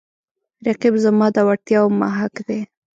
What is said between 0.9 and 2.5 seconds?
زما د وړتیاو محک